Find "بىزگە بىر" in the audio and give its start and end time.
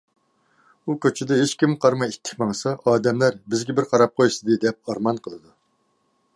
3.55-3.89